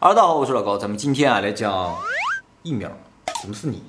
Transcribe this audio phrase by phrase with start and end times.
[0.00, 1.92] 哈喽，大家好，我是老高，咱们今天啊来讲
[2.62, 2.88] 疫苗。
[3.42, 3.82] 怎么是你？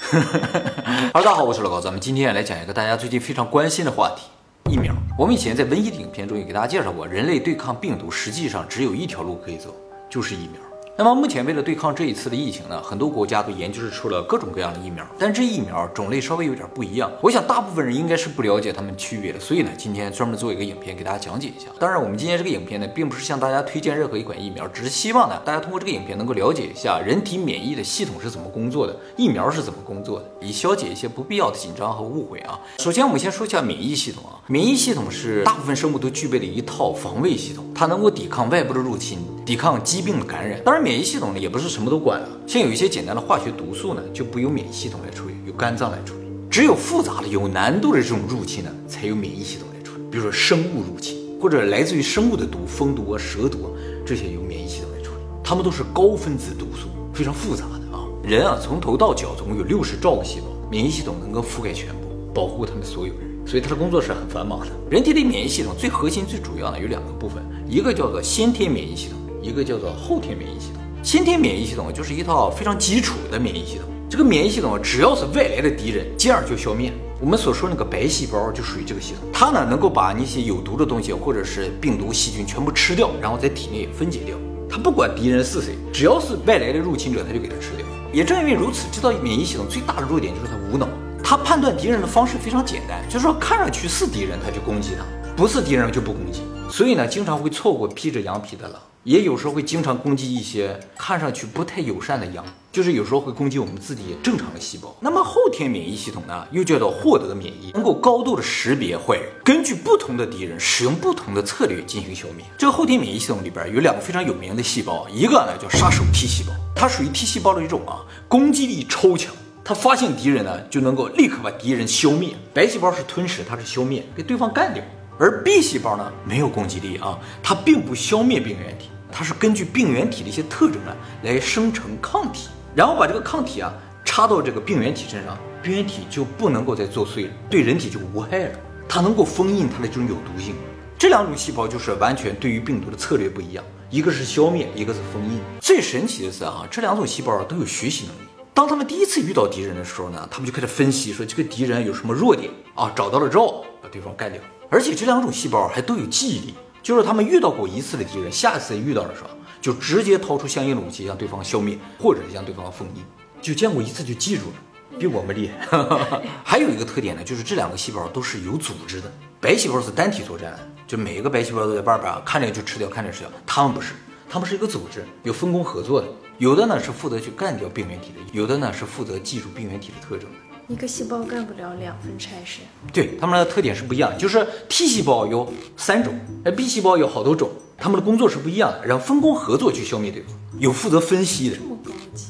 [0.00, 4.22] 哈喽，大家好，我是老高，咱们今天啊来讲一个大家最近非常关心的话题——
[4.72, 4.94] 疫苗。
[5.18, 9.76] 我们以前在瘟疫的影片中也给大家介绍过，人类对抗病毒实际上只有一条路可以走，
[10.08, 10.58] 就是疫苗。
[11.00, 17.10] 那么目前为了对抗这一次的疫情呢，很多国家都研究出了各种各样的疫苗，但这疫苗种类稍微有点不一样。
[17.22, 21.68] 我想大部分人应该是不了解它们区别的，所以呢，今天专门做一个影片给大家讲解一下。
[21.78, 32.60] 当然，我们今天这个影片呢，并不是向大家推荐任何一款疫苗，只是希望呢，大家通过这个影片能够了解一下人体免疫的系统是怎么工作的，疫苗是怎么工作的，以消解一些不必要的紧张和误会啊。
[32.76, 40.60] 首先，我们先说一下免疫系统啊，免疫系统是大部分生物都具备的一套防卫系统，它能够抵抗外部的入侵，抵抗疾病的感染。
[40.62, 41.66] 当然，免疫系统呢，也不是。
[41.66, 46.26] 什么都管了，像有一些简单的化学毒素呢，就不由免疫系统来处理，由肝脏来处理。
[46.50, 50.02] 只有复杂的、有难度的这种入侵呢，才由免疫系统来处理。
[50.10, 53.68] 比如说生物入侵，或者来自于生物的毒，蜂毒啊、蛇毒啊，
[54.04, 55.20] 这些由免疫系统来处理。
[55.42, 58.04] 它们都是高分子毒素，非常复杂的啊。
[58.22, 63.29] 人啊，从头到脚总共有六十兆个细胞，免疫系统能够覆盖全部，保护他们所有人。
[63.46, 64.66] 所以他的工作是很繁忙的。
[64.90, 70.82] 人体的免疫系统最核心、最主要的有两个部分，一个叫做先天免疫系统，一个叫做后天免疫系统。
[71.02, 73.86] 先天免疫系统就是一套非常基础的免疫系统。
[74.08, 76.92] 这个免疫系统只要是外来的敌人，进而就消灭。
[77.20, 84.36] 我们所说那个白细胞就属于这个系统，它呢能够把那些有毒的东西或者是病毒、细菌全部吃掉，然后在体内分解掉。
[84.68, 87.86] 它不管敌人是谁，只要是外来的入侵者，它就给它吃掉。
[88.12, 90.88] 也正因为如此，这套免疫系统最大的弱点就是它无脑。
[91.30, 95.04] 它判断敌人的方式非常简单，就是说看上去是敌人，它就攻击他；
[95.36, 96.42] 不是敌人就不攻击。
[96.68, 98.80] 所以呢，经常会错过披着羊皮的狼。
[99.04, 104.92] 也有时候会经常攻击一些看上去不太友善的羊，就是有时候会攻击我们自己正常的细胞。
[104.98, 112.44] 那么后天免疫系统呢，又叫做获得免疫，能够高度的识别坏人，根据不同的敌人使用不同的策略进行消灭。
[112.58, 119.32] 这个后天免疫系统里边有两个非常有名的细胞，一个呢叫杀手 T 细胞，它属于 T 细胞的一种啊，攻击力超强，
[119.64, 122.34] 它发现敌人呢就能够立刻把敌人消灭。
[122.52, 124.82] 白细胞是吞噬，它是消灭，给对方干掉。
[125.18, 133.72] 而 B 细胞呢，没有攻击力啊，它并不消灭病原体，它是根据病原体的一些特征啊来生成抗体，然后把这个抗体啊
[134.04, 138.58] 插到这个病原体身上，病原体就不能够再作祟了，对人体就无害了。
[138.88, 140.54] 它能够封印它的这种有毒性。
[140.98, 145.38] 这两种细胞就是完全对于病毒的策略不一样，一个是消灭，一个是封印。
[145.60, 148.29] 最神奇的是啊，这两种细胞都有学习能力。
[148.60, 154.38] 当他们第一次遇到敌人的时候呢，他们就开始分析说这个敌人有什么弱点啊，找到了之后把对方干掉。
[154.68, 159.30] 而且这两种细胞还都有记忆力，就是他们遇到过一次的敌人，下次遇到的时候，
[159.62, 163.02] 就直接掏出相应的武器将对方消灭，或者是将对方封印，
[163.40, 165.78] 就见过一次就记住了，比我们厉害。
[166.44, 169.10] 还有一个特点呢，就是这两个细胞都是有组织的，
[169.40, 170.54] 白细胞是单体作战，
[170.86, 173.30] 就每一个白细胞都在外边，看着就吃掉，看着吃掉。
[173.46, 173.94] 他们不是，
[174.32, 176.06] 他们是一个组织，有分工合作的，
[176.38, 180.36] 有的呢是负责去干掉病原体的，有的呢是负责记住病原体的特征的。
[180.68, 182.60] 一个细胞干不了两份差事，
[182.92, 184.16] 对，他们的特点是不一样的。
[184.16, 186.14] 就是 T 细胞有三种，
[186.44, 190.32] 哎，B 细胞有好多种，他们的工作是不一样的，然后分工合作去消灭对方。
[190.60, 191.56] 有负责分析的，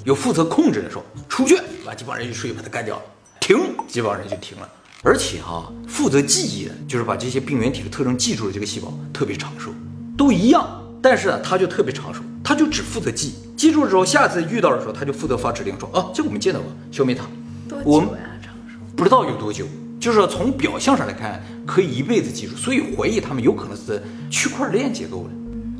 [0.06, 3.02] 有负责控制的，说出去把这帮人一睡把它干掉了，
[3.40, 4.66] 停，这帮人就停了。
[5.02, 9.70] 而且哈，负责记忆的，就是把这些病原体的特征记住了，这个细胞特别长寿，
[10.16, 17.24] 都一样，但是呢，他就特别长寿，他就只负责记，记住了之后，下次遇到的时候，他就负责发指令说，啊，这个我们见到过，消灭它。
[17.68, 18.22] 多久呀？
[18.94, 19.64] 不知道有多久，
[19.98, 25.30] 就是从表象上来看，可以一辈子记住，所以怀疑他们有可能是区块链结构的，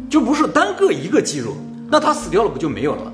[0.09, 1.57] 就不是单个一个记住，
[1.91, 3.13] 那他死掉了不就没有了吗？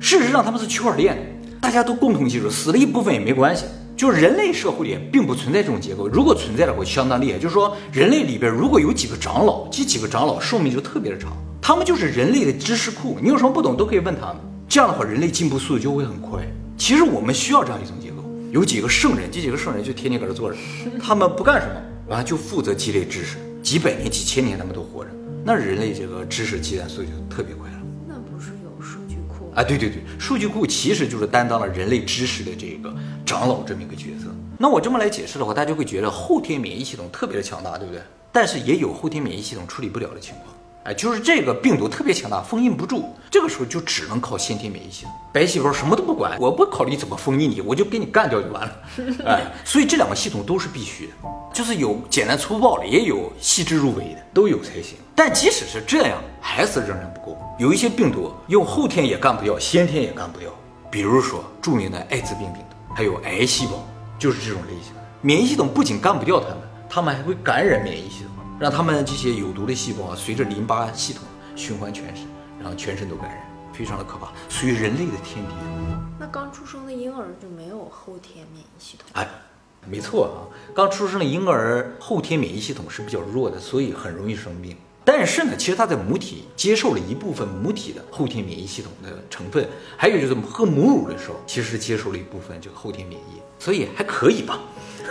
[0.00, 1.18] 事实上他们是区块链，
[1.60, 3.64] 大家都共同记住，死了一部分也没关系。
[3.96, 7.38] 就是人类社会里并不存在这种结构，如果存在的话，相当厉害。
[7.38, 11.32] 就是说人类里边如果有几个长老，这几个长老寿命就特别的长，
[11.62, 14.36] 他们就是人类的知识库，你有什么不懂都可以问他们，
[14.68, 16.42] 这样的话人类进步速度就会很快。
[16.76, 18.16] 其实我们需要这样一种结构。
[18.50, 20.56] 有几个圣人，这几个圣人就天天搁这坐着，
[21.00, 21.74] 他们不干什么，
[22.08, 25.10] 完了就负责积累知识，几百年、几千年他们都活着，
[25.44, 27.68] 那人类这个知识积攒速度就特别快
[29.54, 29.62] 啊？
[29.62, 32.94] 对对对，数据库其实就是担当了人类知识的这个
[33.24, 34.26] 长老这么一个角色。
[34.58, 38.02] 那我这么来解释的话，大家会觉得后天免疫系统特别的强大，对不对？
[38.32, 40.54] 但是也有后天免疫系统处理不了的情况。
[40.84, 45.12] 哎，就是这个病毒特别强大，封印不住，这个时候就只能靠先天免疫系统。
[45.32, 48.76] 白细胞什么都不管，我不考虑怎么封印你，我就给你干掉就完了。
[49.24, 51.12] 哎，所以这两个系统都是必须的，
[51.54, 54.98] 就是有简单粗暴的，也有细致入微的，都有才行。
[55.14, 57.38] 但即使是这样，还是仍然不够。
[57.58, 60.50] 有一些病毒用后天也干不掉，先天也干不掉。
[60.90, 63.82] 比如说著名的艾滋病病毒，还有癌细胞，
[64.18, 64.92] 就是这种类型。
[65.22, 66.58] 免疫系统不仅干不掉它们，
[66.90, 68.33] 它们还会感染免疫系统。
[68.58, 71.24] 让他们这些有毒的细胞啊，随着淋巴系统
[71.56, 72.26] 循环全身，
[72.58, 73.44] 然后全身都感染。
[73.72, 75.52] 非常的可怕，属于人类的天敌。
[76.16, 79.08] 那刚出生的婴儿就没有后天免疫系统？
[79.14, 79.28] 哎，
[79.84, 80.38] 没错啊，
[80.72, 84.76] 刚出生的婴儿后天免疫系统是比较弱的，所以很容易生病。
[85.04, 94.60] 但是呢，其实他在母体接受了一部分母体的后天免疫系统的成分，还有就是喝母乳的时候，其实接受了一部分这个后天免疫，所以还可以吧，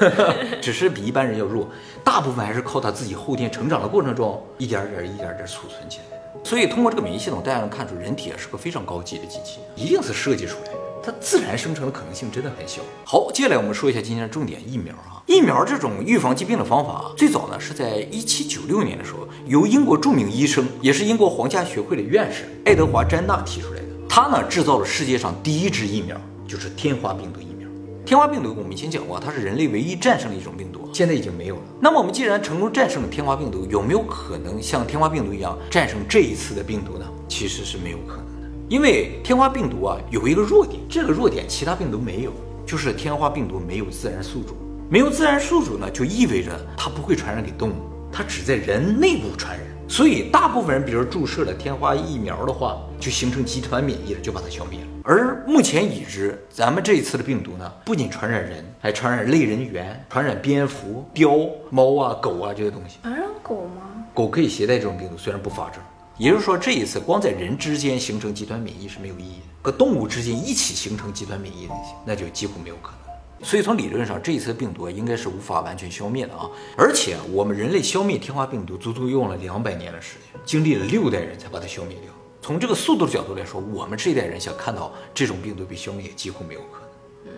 [0.60, 1.70] 只是比一般人要弱。
[2.04, 6.44] 大部分还是靠他自己后天成长的过程中，一点点、一点点储存起来的。
[6.44, 10.83] 所以通过这个免疫系统，大家能看出人体啊是个非常高级的机器，一定是设计出来的。
[11.04, 12.82] 它自然生成的可能性真的很小。
[13.04, 15.22] 好，接下来我们说一下今天的重点疫苗啊。
[15.28, 23.88] 疫苗这种预防疾病的方法，最早呢是在一七九六年的时候，由英国著名医生，也是英国皇家学会的院士爱德华·詹纳提出来的。
[24.08, 26.16] 他呢制造了世界上第一支疫苗，
[26.48, 27.68] 就是天花病毒疫苗。
[28.06, 31.62] 天花病毒我们以前讲过，它是人类唯一战胜的一种病毒，现在已经没有了。
[31.82, 37.06] 那么我们既然成功战胜了天花病毒，有没有可能像天花病毒一样战胜这一次的病毒呢？
[37.28, 38.33] 其实是没有可能。
[38.74, 42.34] 因为天花病毒啊有一个弱点，这个弱点其他病毒没有，
[42.66, 44.58] 就是天花病毒没有自然宿主。
[44.90, 47.74] 没有自然宿主呢，就意味着它不会传染给动物，
[48.12, 49.64] 它只在人内部传染。
[49.88, 54.88] 所以大部分人，比如注射了天花疫苗的话，就形成集团免疫了，就把它消灭了。
[55.04, 62.98] 而目前已知，咱们这一次的病毒呢，不仅传染人，还传染类人猿，传染蝙蝠、貂、猫啊、狗啊这些东西。
[63.04, 64.04] 传染狗吗？
[64.16, 65.80] 狗可以携带这种病毒，虽然不发症。
[66.18, 73.46] 也就是说，这一次光在人之间形成集团免疫是没有意义的，和动物之间一起形成集团免疫那些，那就几乎没有可能。
[73.46, 76.50] 所以从理论上，这一次病毒应该是无法完全消灭的啊！
[76.78, 82.10] 而且我们人类消灭天花病毒足足用了两百年的时间，经历了六代人才把它消灭掉。
[82.42, 87.34] 从这个速度的角度来说，我们这一代人想看到这种病毒被消灭，几乎没有可能。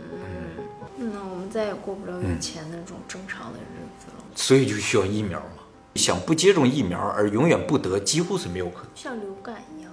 [1.00, 4.24] 嗯，那我们再也过不了以前那种正常的日子了。
[4.36, 5.55] 所以就需要疫苗嘛。
[5.96, 8.92] 想不接种疫苗而永远不得，几乎是没有可能。
[8.96, 9.92] 像流感一样。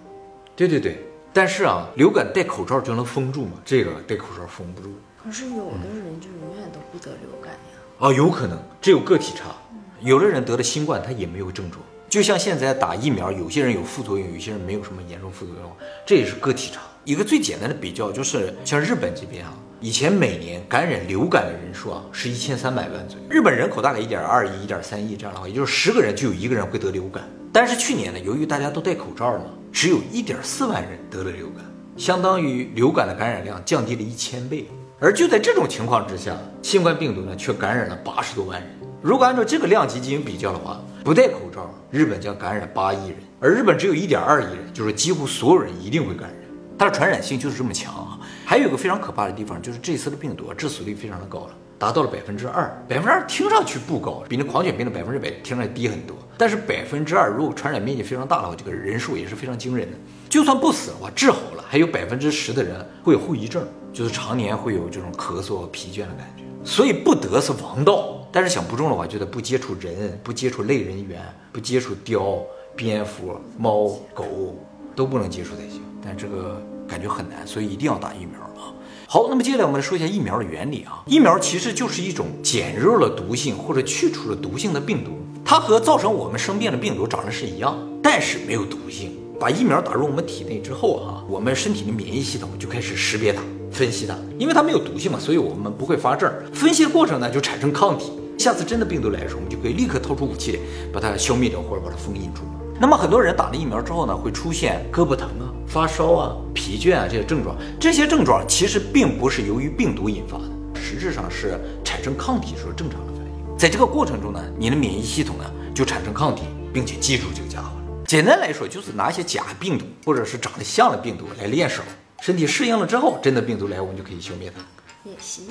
[0.56, 1.02] 对对对，
[1.32, 3.52] 但是啊，流感戴口罩就能封住吗？
[3.64, 4.90] 这个戴口罩封不住。
[5.22, 7.58] 可是有的人就永远都不得流感呀。
[8.00, 9.54] 啊，有可能，这有个体差。
[10.00, 11.81] 有的人得了新冠，他也没有症状。
[12.12, 15.72] 就像现在打疫苗，有些人有副作用，有些人没有什么严重副作用，
[16.04, 16.82] 这也是个体差。
[17.04, 23.24] 一个最简单的比较就是，像日本这边啊，以前每年感染流感的人数啊是一千三百万左右。
[23.30, 27.24] 日本人口大概一点二亿、一点三亿这样的话，也就是十个人就有一个人会得流感。
[27.50, 31.64] 但是去年呢，由于大家都戴口罩呢，只有一点四万人得了流感，
[31.96, 34.66] 相当于流感的感染量降低了一千倍。
[35.00, 38.70] 而就在这种情况之下，新冠病毒呢却感染了八十多万人。
[39.02, 46.38] 如果按照这个量级进行比较的话，不戴口罩，日本将感染八亿人，而日本只有一点二亿人，就是几乎所有人一定会感染。
[46.78, 48.20] 它的传染性就是这么强啊！
[48.44, 52.64] 还有个非常可怕的地方，就是这次的病毒致死率非常的高了，达到了百分之二。
[52.88, 56.16] 百分之二听上去不高，比那狂犬病的百分之百听上去低很多。
[56.38, 59.98] 但是百分之二如果传染面积非常大的话，这个人数也是非常惊人的。
[60.28, 66.44] 就算不死的话，治好了，还有百分之十的人会有后遗症，就是常年会有这种咳嗽、疲倦的感觉。
[66.64, 71.20] 所以不得是王道，但是想不中的话，就得不接触人，不接触类人猿，
[71.52, 72.40] 不接触貂、
[72.76, 74.56] 蝙蝠、猫、狗，
[74.94, 75.82] 都不能接触才行。
[76.04, 76.60] 但这个。
[76.88, 78.74] 感觉很难，所以一定要打疫苗啊！
[79.06, 81.02] 好，那么接下来我们来说一下疫苗的原理啊。
[81.06, 85.12] 疫苗其实就是一种减弱了毒性或者去除了毒性的病毒，
[85.42, 89.16] 它和造成我们生病的病毒长得是一样，但是没有毒性。
[89.40, 93.40] 把疫苗打入我们体内之后啊，我们身体的免疫系统就开始识别它、
[93.72, 96.31] 分析它，因为它没有毒性嘛，所以我们不会发症。
[96.52, 98.12] 分析的过程呢，就产生抗体。
[98.38, 100.60] 下次真的病毒来的时候，我们就可以立刻掏出武器，
[100.93, 102.43] 把它消灭掉或者把它封印住。
[102.81, 105.48] 那么很多人打了疫苗之后呢，会出现胳膊疼啊。
[105.67, 113.58] 发烧啊、疲倦啊这些症状，这些症状其实并不是由于病毒引发的，实质上是产生抗体时候正常的反应。
[113.58, 116.43] 在这个过程中呢，你的免疫系统呢就产生抗体，
[116.74, 117.70] 并且记住这个家伙。
[118.06, 121.82] 简单来说，就是拿一些假病毒或者是长得像的病毒来练手，
[122.22, 124.62] 身体适应了之后，真的病毒来我们就可以消灭它。
[125.10, 125.43] 演习，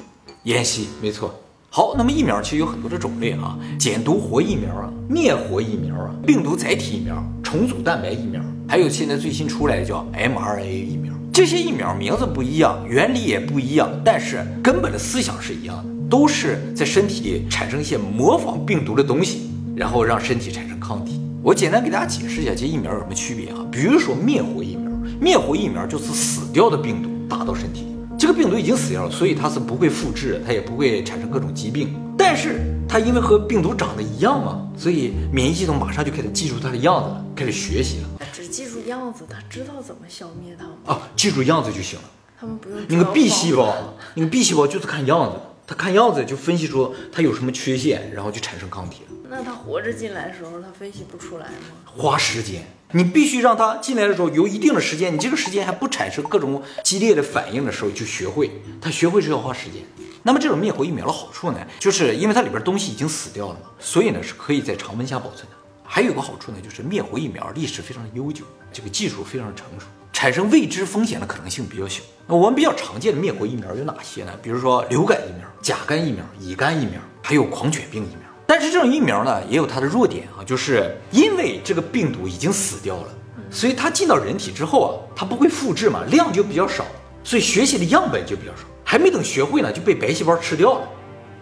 [0.44, 1.38] 演习，没错。
[1.70, 8.42] 好，那么疫苗其实有很多的种类啊，减毒活疫苗啊，灭活疫苗啊，病毒载体疫苗，重组蛋白疫苗。
[8.70, 21.20] 还有现在最新出来的叫 mRNA 疫苗，这些疫苗名字不一样，原理也不一样，但是根本的思想是一样的，都是在身体里产生一些模仿病毒的东西，然后让身体产生抗体。
[21.44, 23.58] 我简单给大家解释一下这些疫苗有什么区别啊？
[23.70, 38.10] 比如说灭活疫苗，灭活疫苗就是死掉的病毒打到身体里，这个病毒已经死掉了，所以它是不会复制，它也不会产生各种疾病，但是它因为和病毒长得一样嘛，所以免疫系统马上就开始记住它的样子了，开始学习了。
[38.34, 40.72] 只记住样子，它知道怎么消灭它吗？
[40.86, 42.06] 啊，记住样子就行了。
[42.40, 49.10] 他们不用那个 B 细胞，那个 B 细胞就是看样子，它看样子就分析出它有什么缺陷，然后就产生抗体了。
[49.30, 51.54] 那它活着进来的时候，它分析不出来吗？
[51.86, 58.52] 花时间，你必须让它进来的时候有一定的时间，你这个时间还不产生各种激烈的反应的时候就学会。
[58.82, 59.82] 它学会是要花时间。
[60.24, 65.58] 那么这种灭活疫苗的好处呢，就是因为它里边东西已经死掉了嘛，所以呢是可以在常温下保存的。
[65.84, 72.02] 还有个好处呢，就是灭活疫苗历史非常悠久，这个技术非常成熟，产生未知风险的可能性比较小。
[72.28, 74.32] 那我们比较常见的灭活疫苗有哪些呢？
[74.42, 78.31] 比如说流感疫苗、甲肝疫苗、乙肝疫苗，还有狂犬病疫苗。
[78.52, 83.08] 但是这种疫苗呢，也有它的弱点啊，就是因为这个病毒已经死掉了，
[83.50, 86.84] 所以它进到人体之后啊，它不会复制嘛，量就比较少，
[87.24, 90.90] 所以学习的样本就比较少，还没等学会呢，就被白细胞吃掉了。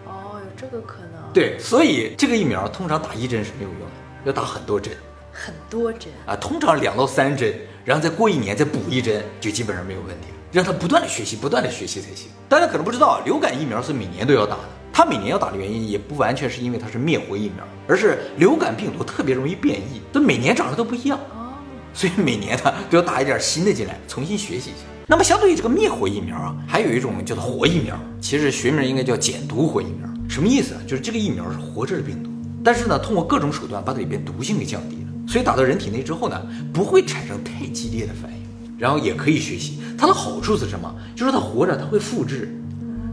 [0.06, 1.34] 哦，有这个可能。
[1.34, 3.86] 对，所以这个疫苗通常打一针是没有用的，
[4.26, 4.94] 要打很多针
[5.34, 6.14] 很多针。
[6.28, 7.52] 啊，通常两到三针，
[7.84, 10.36] 然后再过一年再补一针，就基本上没有问题了。
[10.52, 12.30] 让他不断的学习，不断的学习才行。
[12.48, 14.62] 大家可能不知道，流感疫苗是每年都要打的。
[15.00, 21.54] 它每年要打的原因，也不完全是因为它是灭活疫苗，而是流感病毒特别容易变异，它每年长得都不一样，哦，
[21.94, 24.82] 所以每年呢都要打一点新的进来，重新学习一下。
[25.08, 30.06] 那么相对于这个灭活疫苗啊，还有一种叫做活疫苗，其实学名应该叫减毒活疫苗。
[30.28, 30.82] 什么意思啊？
[30.86, 32.30] 就是这个疫苗是活着的病毒，
[32.62, 39.80] 但是呢，通过各种手段把它里边毒性给降低了，所以打到人体内之后呢，不会产生太激烈的反应，然后也可以学习。
[39.98, 40.94] 它的好处是什么？
[41.16, 42.54] 就是它活着，它会复制，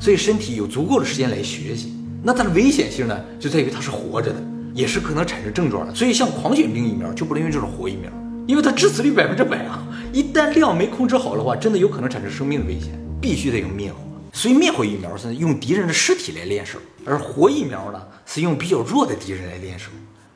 [0.06, 1.92] 所以身体有足够的时间来学习。
[2.22, 4.40] 那它的危险性呢，就在于它是活着的，
[4.72, 5.92] 也是可能产生症状的。
[5.92, 8.08] 所以像狂犬病疫苗就不能用这种活疫苗，
[8.46, 9.84] 因为它致死率百分之百啊！
[10.12, 13.98] 一旦量没控制好的话，真的有可能产生生命的危险，必须得用灭活。
[14.32, 19.90] 所以灭活疫苗是用敌人的尸体来练手，而活疫苗呢是用比较弱的敌人来练手，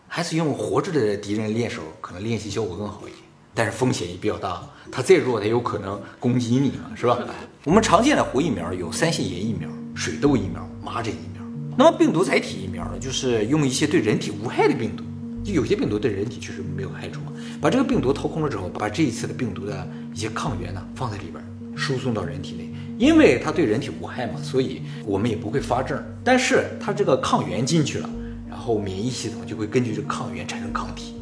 [0.09, 3.19] 还是用活着的敌人练手，可能练习效果更好一点。
[3.61, 7.19] 但是风险也比较大，它再弱，它有可能攻击你嘛，是吧？
[7.67, 11.43] 我们常见的活疫苗有三腺炎疫苗、水痘疫苗、麻疹疫苗。
[11.77, 15.05] 那么病毒载体疫苗呢，就是用一些对人体无害的病毒，
[15.45, 21.45] 就有些病毒对人体确实没有害处嘛，把这个病毒掏空了之后，把这一次的病毒的一些抗原呢放在里边，
[21.77, 26.03] 输送到人体内，因为它对人体无害嘛，所以我们也不会发症。
[26.25, 28.09] 但是它这个抗原进去了，
[28.49, 31.17] 然后免疫系统就会根据这个抗原产生抗体，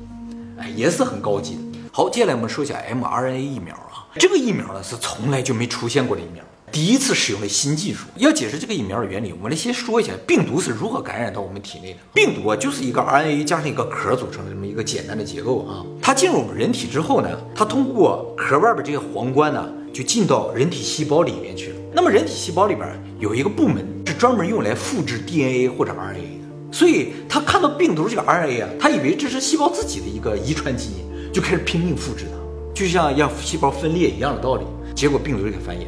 [0.57, 1.63] 哎，也是很高级的。
[1.99, 6.41] 好，接下来我们说一下 mRNA 疫苗啊，这个疫苗呢是从来就没出现过的疫苗，
[6.71, 8.07] 第一次使用了新技术。
[8.15, 11.99] 要解释这个疫苗的原理，我们来先说一下病毒是如何感染到我们体内的。
[12.15, 15.85] 病毒啊，就是一个 RNA 加上一个壳组成的这么一个简单的结构啊。
[16.01, 21.77] 它进入我们人体之后呢，它通过壳外边这个皇冠呢，就进到人体细胞里面去了。
[21.93, 22.89] 那么人体细胞里边
[23.19, 31.08] 有一个部门是专门用来复制 DNA 或者 RNA 的，所以他看到病毒这个 RNA 啊，他以为这是细胞自己的一个遗传基因。
[31.33, 32.39] 就开始拼命复制它，
[32.75, 34.65] 就像让细胞分裂一样的道理。
[34.95, 35.83] 结果病毒就给繁衍。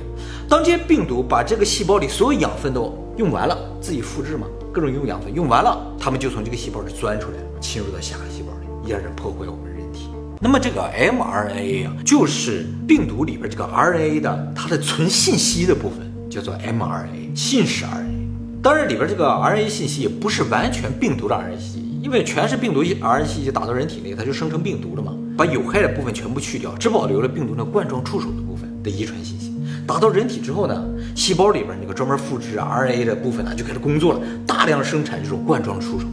[0.49, 10.11] 当这些病毒把这个细胞里所有养分都用完了，自己复制嘛，各种用养分用完了，它们就从这个细胞里钻出来，侵入到下个细胞里，一点点破坏我们人体。
[10.41, 15.99] 那么这个 mRNA 啊，就是病毒里边这个 RNA 的它的存信息的部分，
[16.31, 18.63] 叫做 mRNA 信使 RNA。
[18.63, 22.01] 当然里边这个 RNA 信息也不是完全病毒的 RNA 信息。
[22.03, 25.15] 因为全是病毒 RNA 信息打到人体内，它就生成病毒了嘛。
[25.37, 29.55] 把有害的部分全部去掉，只保留了病毒的冠状触手的部分的遗传信息。
[29.87, 30.85] 打到人体之后呢，
[31.17, 36.07] 细胞里边那个专门复制 RNA 的部分呢，就开始工作了，大量生产这种冠状触手。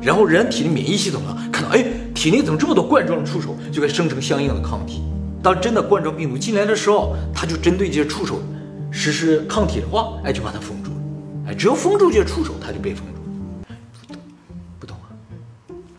[0.00, 5.02] 然后人体的免疫系统呢，看到哎，体内怎么这么多冠状触手，就该生成相应的抗体。
[5.42, 8.42] 当真的冠状病毒进来的时候，它就针对这些触手
[8.90, 10.96] 实施抗体的话，哎，就把它封住了。
[11.48, 13.76] 哎，只要封住这些触手，它就被封住了。
[14.06, 14.22] 不懂
[14.80, 15.06] 不懂啊。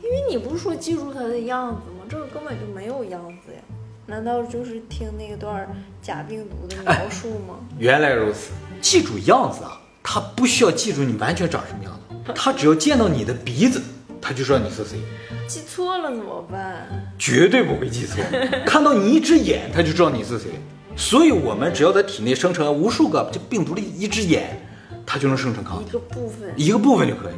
[0.02, 0.14] 因为。
[0.30, 1.93] 你不是说记住它的样子？
[2.34, 3.60] 根本就没有样子呀！
[4.08, 5.68] 难道就是听那段
[6.02, 7.60] 假病毒的描述吗？
[7.78, 13.82] 原来如此，记住样子啊，他不需要记住你完全长什么样子，他只要见到你的鼻子，
[14.20, 15.00] 他就知道你是谁。
[15.48, 16.88] 记错了怎么办？
[17.20, 18.24] 绝对不会记错，
[18.66, 20.52] 看到你一只眼，他就知道你是谁。
[20.96, 24.60] 所以，我们只要在体内生成无数个这病毒的一只眼，
[25.06, 25.90] 它就能生成抗体。
[25.90, 27.34] 一个部分，一个部分就可以。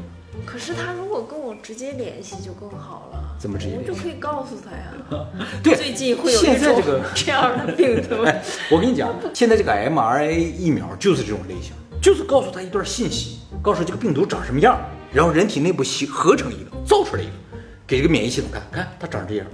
[0.46, 1.14] 可是他如果
[1.65, 3.75] 直接联系就更好了，怎么直接？
[3.75, 5.25] 我就可以告诉他呀。
[5.63, 8.17] 对，最近会有现在这个 这样的病毒。
[8.69, 14.79] 我跟你讲，现在这个 mRNA 疫苗就是这种类型，就是告诉他一段信息，告诉这个病毒长什么样，
[15.12, 17.31] 然后人体内部形合成一个，造出来一个，
[17.88, 19.48] 给这个免疫系统看看它长这样。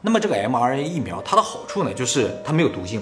[0.00, 3.00] 那么这个 mRNA 疫苗它的好处呢，就是它没有毒性，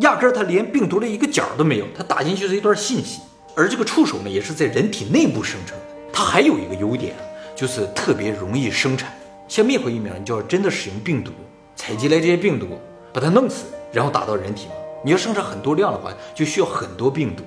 [0.00, 3.22] 压根儿它连病毒的一个角都没有，它打进去是一段信息，
[3.56, 5.78] 而这个触手呢，也是在人体内部生成。
[6.12, 7.14] 它还有一个优点，
[7.54, 9.12] 就是特别容易生产。
[9.48, 11.30] 像灭活疫苗，你就要真的使用病毒，
[11.76, 12.78] 采集来这些病毒，
[13.12, 14.68] 把它弄死，然后打到人体。
[15.04, 17.42] 你要生产很多量的话，就需要很多病毒。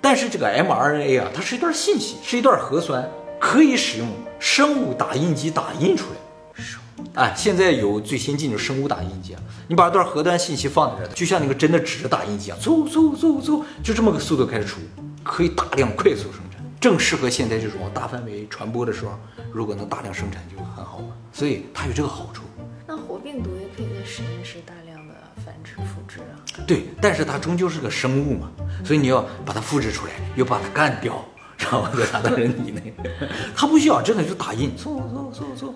[0.00, 3.08] 但是这个 mRNA 啊，它是一段信息，是一段核酸，
[3.40, 4.06] 可以使用
[4.38, 6.62] 生物打印机打印出来。
[6.62, 14.80] 生物哎，现在有最先进的生物打印机啊，你把一段核端信息放在这儿，就像那个真的纸打印机啊，嗖嗖嗖嗖，就这么个速度开始出，
[15.24, 16.40] 可以大量快速生，
[16.80, 19.18] 正适合现在这种大范围传播的时候，
[19.52, 21.14] 如果能大量生产就很好嘛。
[21.32, 22.42] 所以它有这个好处。
[22.86, 26.64] 那活病毒也可以在实验室大量的繁殖复制啊。
[26.66, 28.50] 对，但是它终究是个生物嘛，
[28.84, 31.24] 所以你要把它复制出来，又把它干掉，
[31.58, 32.94] 然后再打到人体内。
[33.54, 35.72] 它不需要，真的就打印，嗖嗖嗖嗖，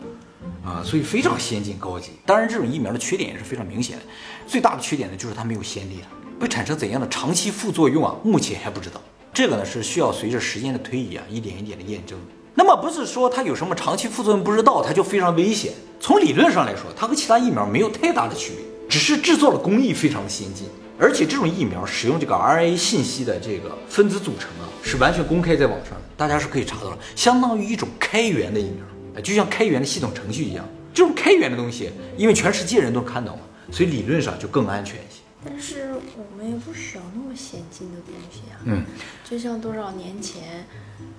[0.65, 2.13] 啊，所以非常先进高级。
[2.25, 4.03] 当然，这种疫苗的缺点也是非常明显的，
[4.47, 6.09] 最大的缺点呢就是它没有先例啊，
[6.41, 8.17] 会产生怎样的长期副作用啊？
[8.25, 9.01] 目前还不知道，
[9.35, 12.19] 这个呢是需要随着时间的推移啊，一点一点的验证。
[12.55, 15.73] 那么不是说它有什么长期副作用不知道，它就非常危险。
[15.99, 20.67] 从理论上来说，它和其他疫苗没有太大的区别，只是制作的工艺非常的先进。
[20.99, 28.85] 而且这种疫苗使用这个 RNA 信息的这个分子组成啊，是完全公开在网上的，大家是可以查到的，相当于一种开源的疫苗，
[29.17, 30.63] 哎，就像开源的系统程序一样。
[30.93, 33.41] 这种开源的东西，因为全世界人都看到嘛，
[33.73, 35.22] 所以理论上就更安全一些。
[35.45, 38.61] 但是我们也不需要那么先进的东西啊。
[38.65, 38.85] 嗯，
[39.29, 40.67] 就像多少年前，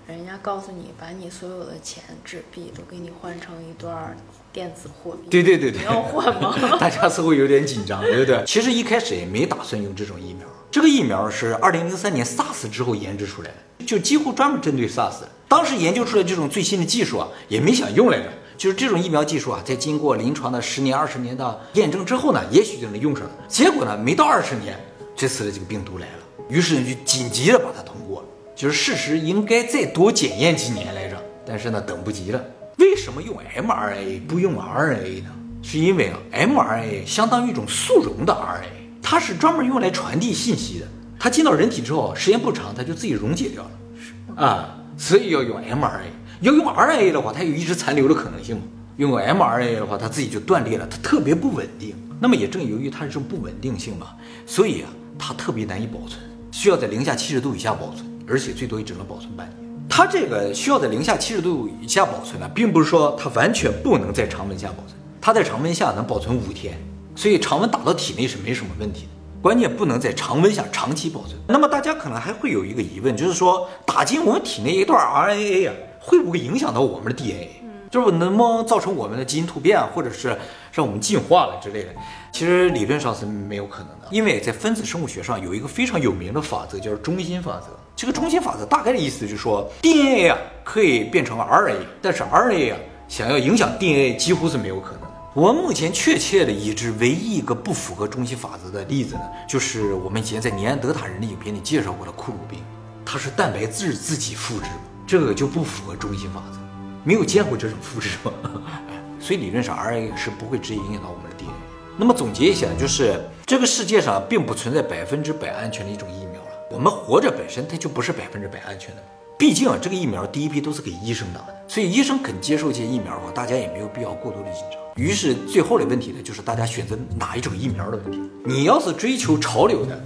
[0.08, 4.16] 人家告诉你把你所有的钱纸币都给你换成一段
[4.52, 5.28] 电子货币。
[5.30, 6.56] 对对对对，你要换吗？
[6.80, 8.44] 大家似乎有点紧张，对不对？
[8.46, 15.24] 其实一开始也没打算用这种疫苗，这个疫苗是二零零三年 SARS 之后研制出来的，就几乎专门针对 SARS。
[15.50, 18.32] 当时研究出来这种最新的技术啊，也没想用来着。
[18.58, 23.32] 就是这种疫苗技术啊，在经过临床的十年、二十年的验证之后呢，也许就能用上了。
[23.48, 24.78] 结果呢，没到二十年，
[25.16, 28.28] 这次的这个病毒来了，于是呢就紧急的把它通过了。
[28.56, 32.44] 就是事实应该再多检验几年来着，但是呢等不及了。
[32.78, 35.30] 为什么用 mRNA 不用 RNA 呢？
[35.62, 40.88] 是因为啊，mRNA 相当于一种速溶的 RNA，它是专门用来传递信息的。
[41.20, 44.46] 它进到人体之后，时间不长，它就自己溶解掉了。
[44.46, 46.12] 啊，所以要用 mRNA。
[46.44, 48.64] 要用 RNA 的话，它有一直残留的可能性嘛？
[48.98, 51.96] 用 mRNA 的话，它自己就断裂了，它特别不稳定。
[52.20, 54.08] 那么也正由于它这种不稳定性嘛，
[54.46, 56.20] 所以啊，它特别难以保存，
[56.52, 59.58] 需要在零下七十度以下保存，而且最多也只能保存半年。
[59.88, 66.78] 它这个需要在零下七十度以下保存呢，并不是说它完全不能在常温下保存，它在常温下能保存五天，
[67.16, 69.08] 所以常温打到体内是没什么问题的。
[69.42, 71.40] 关键不能在常温下长期保存。
[71.48, 75.74] 那么大家可能还会有一个疑问，就是说打进我们体内一段 RNA 啊。
[76.04, 77.62] 会不会影响到我们的 DNA？
[77.90, 80.36] 就是能不能造成我们的基因突变，或者是
[80.72, 81.90] 让我们进化了之类的？
[82.32, 87.68] 其实理论上是没有可能的，因为在分子生物学上有一个非常有名的法则，叫中心法则。
[87.96, 95.08] 这个中心法则大概的意思就是说，DNA 啊可以变成 RNA，但是 RNA 啊想要影响 DNA 几乎是没有可能的。
[95.36, 102.60] 我目前确切的已知唯一一个不符合中心法则的例子呢，就是我们以前在尼安德塔人的影片里介绍过的库鲁病，
[103.06, 104.66] 它是蛋白质自己复制。
[105.14, 106.58] 这个就不符合中心法则，
[107.04, 108.32] 没有见过这种复制吗？
[109.22, 111.54] 所以理论上 RNA 是不会直接影响到我们的 DNA。
[111.96, 116.50] 那么总结一下，就是这个世界上并不存在百分之百安全的一种疫苗了。
[116.72, 119.04] 我们活着本身它就不是百分之百安全的，
[119.44, 124.80] 毕竟啊，这个疫苗第一批都是给医生打的，所以医生肯接受这些疫苗的话，大家也没有必要过多的紧张。
[124.96, 128.22] 于是最后的问题呢，就是大家选择哪一种疫苗的问题。
[128.46, 130.02] 你要是追求潮流的，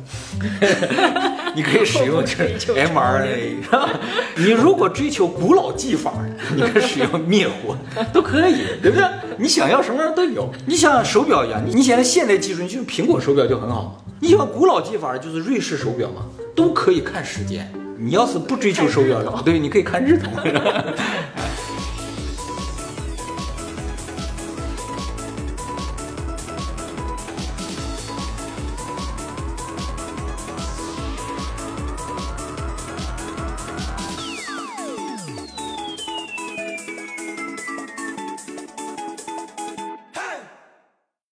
[1.55, 3.57] 你可以使用这 mRNA；
[4.37, 6.13] 你如果追求古老技法，
[6.55, 7.77] 你可以使用灭活，
[8.11, 9.05] 都可以，对不对？
[9.37, 10.51] 你想要什么样都有。
[10.65, 14.03] 你像手表一样，你现在现代技术，你就苹果手表就很好。
[14.19, 16.23] 你喜欢古老技法，就是瑞士手表嘛，
[16.55, 17.71] 都可以看时间。
[17.99, 20.31] 你要是不追求手表的话，对，你可以看日同。